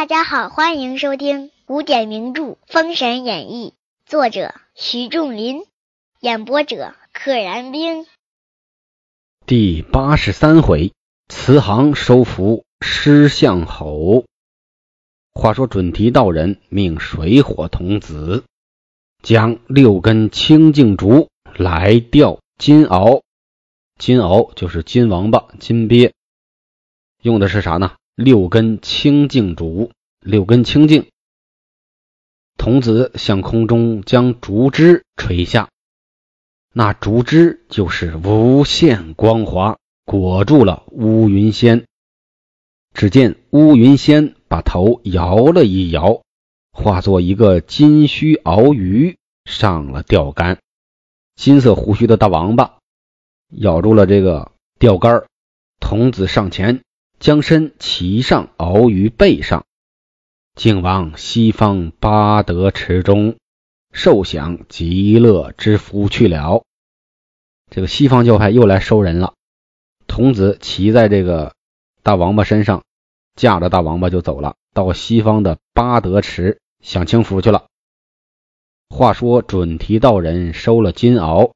[0.00, 3.74] 大家好，欢迎收听古典名著《封神演义》，
[4.10, 5.66] 作者徐仲林，
[6.20, 8.06] 演播者可燃冰。
[9.44, 10.94] 第八十三回，
[11.28, 14.24] 慈航收服狮象吼。
[15.34, 18.44] 话说准提道人命水火童子
[19.22, 23.20] 将六根清净竹来钓金鳌，
[23.98, 26.14] 金鳌就是金王八、金鳖，
[27.20, 27.96] 用的是啥呢？
[28.14, 31.08] 六根清净竹，六根清净。
[32.56, 35.70] 童子向空中将竹枝垂下，
[36.74, 41.86] 那竹枝就是无限光华，裹住了乌云仙。
[42.92, 46.22] 只见乌云仙把头摇了一摇，
[46.72, 50.58] 化作一个金须鳌鱼上了钓竿。
[51.36, 52.76] 金色胡须的大王八
[53.48, 55.24] 咬住了这个钓竿，
[55.78, 56.82] 童子上前
[57.20, 59.64] 将身骑上鳌鱼背上，
[60.56, 63.36] 竟往西方八德池中
[63.92, 66.64] 受享极乐之福去了。
[67.70, 69.34] 这个西方教派又来收人了。
[70.08, 71.54] 童子骑在这个。
[72.02, 72.84] 大王八身上
[73.36, 77.66] 驾着大王八就走了，到西方的八德池享清福去了。
[78.88, 81.52] 话说准提道人收了金鳌，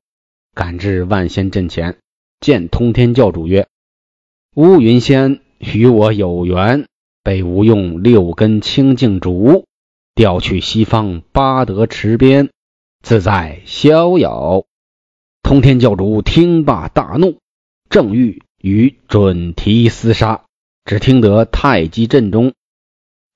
[0.53, 1.97] 赶至万仙阵前，
[2.41, 3.67] 见通天教主曰
[4.55, 5.41] ：“乌云仙
[5.73, 6.87] 与我有缘，
[7.23, 9.67] 被吴用六根清净竹
[10.15, 12.51] 调去西方八德池边，
[13.03, 14.65] 自在逍遥。”
[15.43, 17.39] 通天教主听罢大怒，
[17.89, 18.43] 正欲。
[18.67, 20.47] 与准提厮杀，
[20.87, 22.55] 只听得太极阵中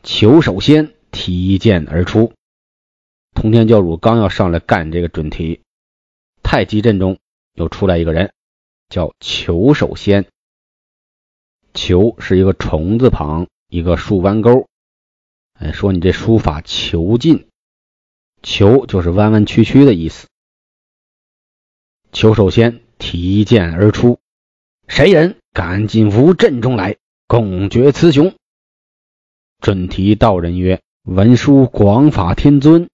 [0.02, 2.32] 求首仙提剑而出。
[3.34, 5.60] 通天教主刚要上来干这个准提，
[6.42, 7.18] 太极阵中
[7.52, 8.32] 又出来一个人，
[8.88, 10.24] 叫求首仙。
[11.78, 14.66] 求是一个虫字旁，一个竖弯钩。
[15.52, 17.46] 哎，说你这书法遒劲，
[18.42, 20.26] 求就是弯弯曲曲的意思。
[22.10, 24.18] 求首先提剑而出。
[24.88, 26.96] 谁人敢进吾阵中来，
[27.28, 28.34] 共决雌雄？
[29.60, 32.90] 准提道人曰：“文殊广法天尊，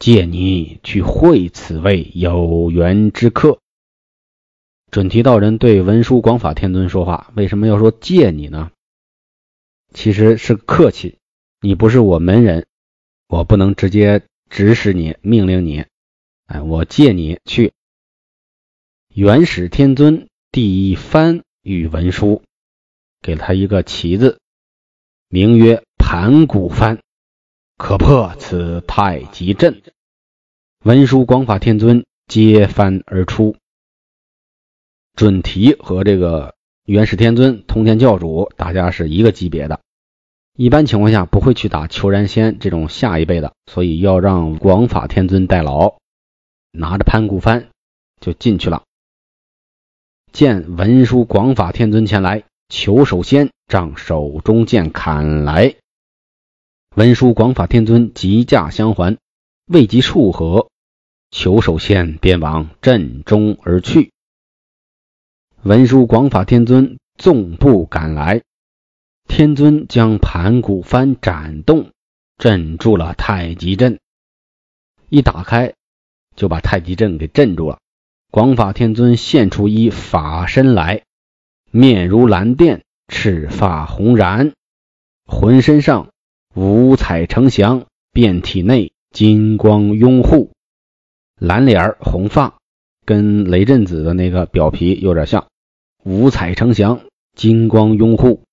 [0.00, 3.60] 借你去会此位有缘之客。”
[4.90, 8.70] 准提道人对文殊广法天尊说话，为什么要说借你呢？
[9.92, 11.18] 其实是客气，
[11.60, 12.66] 你不是我门人，
[13.28, 15.84] 我不能直接指使你、命令你。
[16.46, 17.72] 哎，我借你去。
[19.08, 20.28] 元始天尊。
[20.52, 22.42] 第一番与文殊，
[23.20, 24.40] 给他一个旗子，
[25.28, 27.00] 名曰盘古幡，
[27.76, 29.82] 可破此太极阵。
[30.82, 33.56] 文殊广法天尊接幡而出。
[35.16, 36.54] 准提和这个
[36.84, 39.80] 元始天尊、通天教主，大家是一个级别的，
[40.54, 45.96] 一般情况下不会去打求然仙这种下一辈的，所以要让广法天尊代劳，
[46.70, 47.68] 拿着盘古幡
[48.20, 48.82] 就进去了。
[50.32, 55.76] 见文殊广法天尊前来，求首先仗手中剑砍来。
[56.94, 59.16] 文殊广法天尊急驾相还，
[59.66, 60.68] 未及数合，
[61.30, 64.10] 求首先便往阵中而去。
[65.66, 68.42] 文殊广法天尊纵步赶来，
[69.26, 71.90] 天尊将盘古幡斩动，
[72.38, 73.98] 镇住了太极阵。
[75.08, 75.74] 一打开，
[76.36, 77.80] 就把太极阵给镇住了。
[78.30, 81.02] 广法天尊现出一法身来，
[81.72, 84.52] 面如蓝靛，赤发红髯，
[85.26, 86.10] 浑身上
[86.54, 90.52] 五彩呈祥，遍体内金光拥护，
[91.40, 92.56] 蓝脸红发，
[93.04, 95.48] 跟雷震子的那个表皮有点像。
[96.08, 97.00] 五彩呈祥，
[97.34, 98.44] 金光拥护。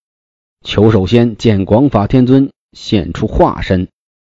[0.65, 3.89] 求首仙见广法天尊现出化身，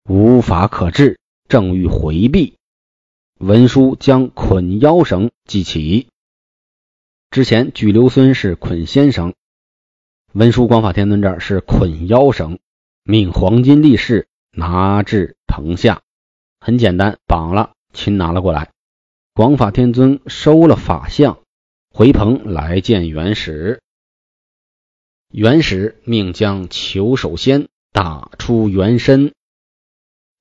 [0.08, 2.56] 无法可治，正欲回避。
[3.38, 6.08] 文殊将捆腰绳系起，
[7.31, 9.34] 之前巨留孙是捆仙绳，
[10.32, 12.58] 文殊广法天尊这儿是捆腰绳，
[13.05, 16.02] 命黄金力士拿至棚下，
[16.58, 18.72] 很简单，绑了，擒拿了过来。
[19.34, 21.38] 广法天尊收了法相，
[21.96, 23.81] 回棚来见元始。
[25.31, 29.32] 元始命将求首仙打出原身，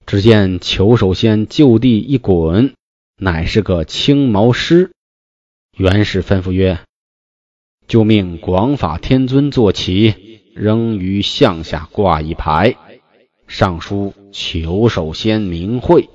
[0.08, 2.74] 只见求首仙就地一滚。
[3.18, 4.94] 乃是个青毛狮。
[5.78, 6.84] 元始吩咐曰
[7.88, 12.76] ：“就命广法天尊坐骑，扔于项下挂一牌，
[13.46, 16.10] 上书‘求首仙名讳’。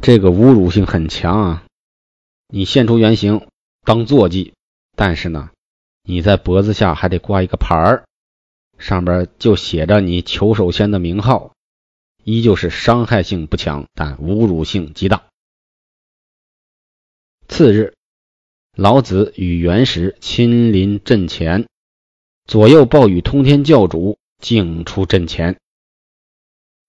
[0.00, 1.64] 这个侮辱性很强啊！
[2.54, 3.48] 你现出原形
[3.80, 4.52] 当坐骑，
[4.94, 5.50] 但是呢，
[6.02, 8.04] 你在脖子下还得挂一个牌儿，
[8.78, 11.54] 上边就写着你求首仙的名号，
[12.24, 15.24] 依旧是伤害性不强，但侮辱性极大。
[17.48, 17.94] 次日，
[18.76, 21.66] 老子与元始亲临阵前，
[22.44, 25.58] 左右报与通天教主径出阵前。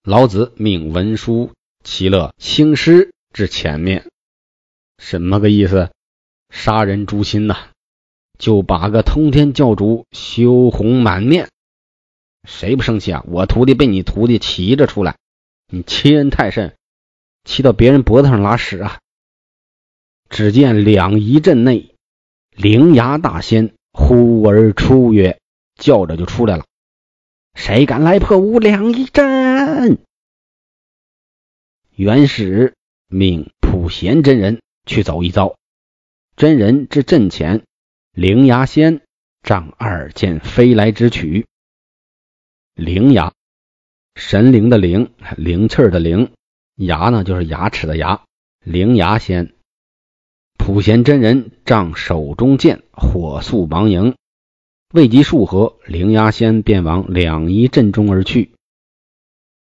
[0.03, 1.53] 老子命文书
[1.85, 4.09] 齐乐青师至前面，
[4.97, 5.91] 什么个意思？
[6.49, 7.55] 杀人诛心呐！
[8.37, 11.49] 就把个通天教主羞红满面。
[12.47, 13.23] 谁不生气啊？
[13.27, 15.17] 我徒弟被你徒弟骑着出来，
[15.67, 16.75] 你欺人太甚，
[17.43, 18.99] 骑到别人脖子上拉屎啊！
[20.29, 21.95] 只见两仪阵内，
[22.51, 25.39] 灵牙大仙呼而出曰
[25.79, 26.65] ：“叫着就出来了，
[27.53, 29.99] 谁敢来破吾两仪阵？”
[31.95, 32.73] 元始
[33.07, 35.55] 命普贤真人去走一遭。
[36.35, 37.63] 真人至阵前，
[38.11, 39.01] 灵牙仙
[39.41, 41.45] 仗二剑飞来直取。
[42.75, 43.33] 灵牙，
[44.15, 46.31] 神灵的灵，灵气儿的灵，
[46.75, 48.23] 牙呢就是牙齿的牙。
[48.63, 49.53] 灵牙仙。
[50.57, 54.15] 普贤真人仗手中剑，火速忙迎，
[54.93, 58.53] 未及数合，灵牙仙便往两仪阵中而去。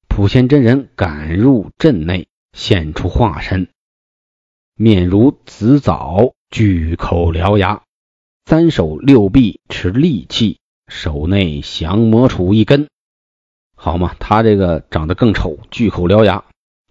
[0.06, 3.69] 普贤真人赶入阵内，现出化身，
[4.74, 7.82] 面如紫枣，巨口獠牙，
[8.46, 12.88] 三手六臂持利器，手内降魔杵一根。
[13.76, 16.44] 好嘛，他这个长得更丑，巨口獠牙，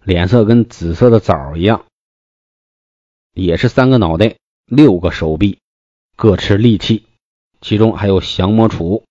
[0.04, 1.84] 脸色跟紫色的枣一样。
[3.34, 4.36] 也是三个脑袋，
[4.66, 5.58] 六个手臂，
[6.16, 7.04] 各持利器，
[7.60, 9.02] 其中还有降魔杵。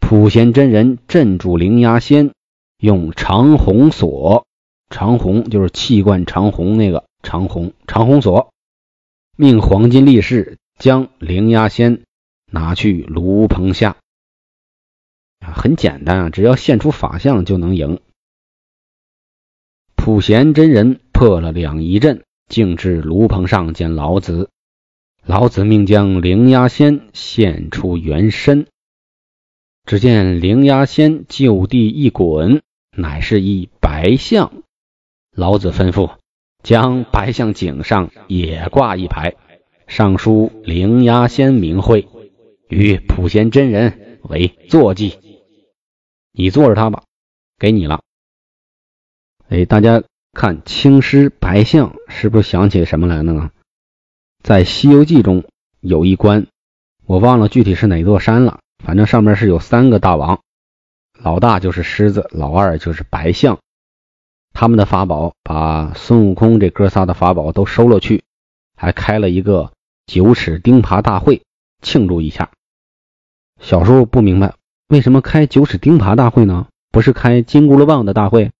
[0.00, 2.32] 普贤真人镇住灵牙仙，
[2.78, 4.46] 用长虹锁，
[4.90, 8.52] 长虹就是气贯长虹那个长虹，长虹锁，
[9.36, 12.02] 命黄金力士将灵压仙
[12.50, 13.96] 拿去炉棚下。
[15.40, 18.00] 很简单啊，只要现出法相就能赢。
[19.94, 22.24] 普贤真人破了两仪阵。
[22.48, 24.48] 径至炉棚上见老子，
[25.22, 28.66] 老子命将灵压仙现出原身。
[29.84, 32.62] 只见灵压仙就地一滚，
[32.96, 34.62] 乃是一白象。
[35.30, 36.16] 老子吩咐
[36.62, 39.34] 将白象颈上也挂一牌，
[39.86, 42.08] 上书灵牙仙名讳，
[42.68, 45.18] 与普贤真人为坐骑。
[46.32, 47.04] 你坐着他吧，
[47.58, 48.02] 给你了。
[49.48, 50.02] 哎，大家。
[50.34, 53.50] 看青狮白象，是不是想起什么来了呢？
[54.44, 55.42] 在《西游记》中
[55.80, 56.46] 有一关，
[57.06, 58.60] 我忘了具体是哪座山了。
[58.84, 60.42] 反正上面是有三个大王，
[61.18, 63.58] 老大就是狮子，老二就是白象。
[64.60, 68.24] 他们的法宝把孙悟空这哥仨的法宝都收了去，
[68.76, 69.70] 还开了一个
[70.04, 71.42] 九齿钉耙大会，
[71.80, 72.50] 庆祝一下。
[73.60, 74.54] 小时候不明白
[74.88, 76.66] 为什么开九齿钉耙大会呢？
[76.90, 78.50] 不是开金箍棒的大会？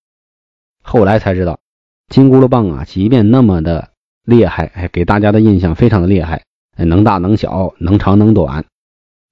[0.85, 1.59] 后来才知道。
[2.06, 3.91] 金箍棒啊，即便那么的
[4.23, 6.45] 厉害，哎，给大家的印象非常的厉害，
[6.77, 8.67] 能大能小，能长能短。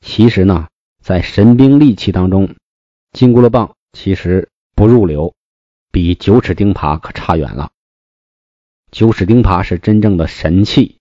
[0.00, 0.66] 其实呢，
[1.00, 2.56] 在神兵利器当中，
[3.12, 5.32] 金箍棒其实不入流，
[5.96, 7.70] 比九齿钉耙可差远了。
[8.90, 10.98] 九齿钉耙是真正的神器，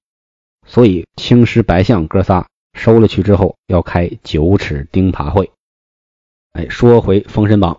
[0.65, 5.51] 所以青狮白象哥仨收了去之后，要开九齿钉耙会。
[6.53, 7.73] 哎，说回《封神榜》，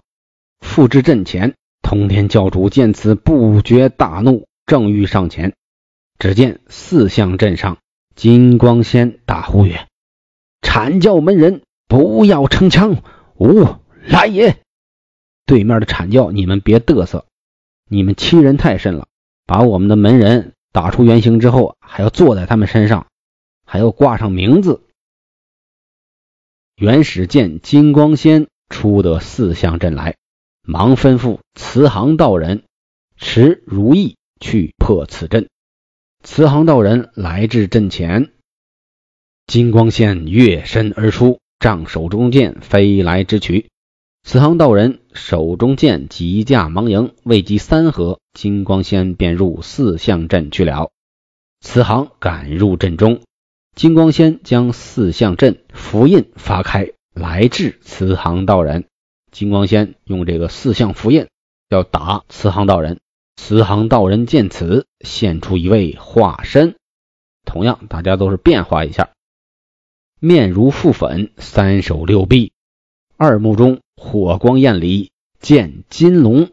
[0.61, 1.55] 复至阵前。
[1.81, 5.55] 通天教主见此，不觉大怒，正欲上前，
[6.19, 7.79] 只见四象阵上，
[8.15, 9.89] 金光仙大呼曰
[10.61, 13.03] ：“阐教门人，不要逞强，
[13.39, 13.65] 吾
[14.07, 14.59] 来也！”
[15.47, 17.25] 对面的阐教，你们别嘚瑟，
[17.89, 19.07] 你们欺人太甚了！
[19.47, 23.07] 把我们的门人打出原形之后，还要坐在他们身上，
[23.65, 24.83] 还要挂上名字。
[26.75, 30.17] 元始见金光仙出得四象阵来。
[30.69, 32.65] 忙吩咐慈航道人
[33.17, 35.49] 持如意去破此阵。
[36.25, 38.33] 慈航道人来至阵前，
[39.47, 43.71] 金光仙跃身而出，仗手中剑飞来直取。
[44.27, 50.91] 慈航道人手中剑急架忙迎，未及三合，金光仙便入四象阵去了。
[51.61, 53.21] 慈航赶入阵中，
[53.77, 58.87] 金光仙将四象阵符印发开，来至慈航道人。
[59.31, 61.29] 金光仙用这个四象符印
[61.69, 62.99] 要打慈航道人，
[63.37, 66.75] 慈航道人见此，现出一位化身，
[67.45, 69.11] 同样大家都是变化一下，
[70.19, 72.51] 面如覆粉，三手六臂，
[73.17, 75.11] 二目中火光艳丽，
[75.41, 76.51] 见金龙，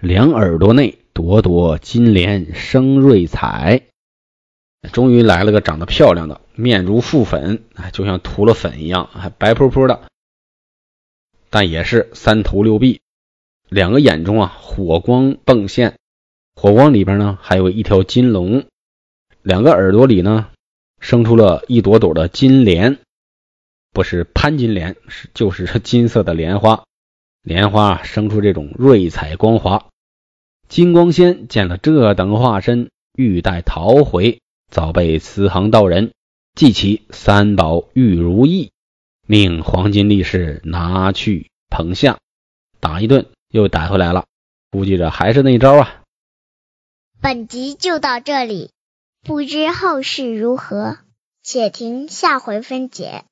[0.00, 3.82] 两耳朵内朵朵金莲生瑞彩，
[4.92, 10.02] 终于来了个长得漂亮的，面如覆粉，就像涂了粉一样，还白扑扑的。
[11.48, 13.00] 但也是三头六臂，
[13.68, 15.98] 两个眼中啊火光迸现，
[16.54, 18.64] 火光里边呢还有一条金龙，
[19.42, 20.48] 两个耳朵里呢
[21.00, 22.98] 生出了一朵朵的金莲，
[23.92, 26.84] 不是潘金莲，是就是金色的莲花，
[27.42, 29.88] 莲花生出这种瑞彩光华。
[30.68, 34.40] 金光仙见了这等化身，欲待逃回。
[34.70, 36.14] 早被慈航道人
[36.54, 38.72] 记起三宝玉如意，
[39.26, 42.18] 命黄金力士拿去棚下
[42.80, 44.24] 打一顿，又打回来了。
[44.70, 46.02] 估计着还是那招啊。
[47.20, 48.70] 本集就到这里，
[49.20, 50.96] 不知后事如何，
[51.42, 53.24] 且听下回分解。